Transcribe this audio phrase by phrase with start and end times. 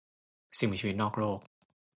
[0.57, 1.39] สิ่งมีชีวิตนอกโลก